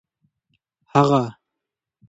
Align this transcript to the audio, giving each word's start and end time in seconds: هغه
هغه 0.93 1.23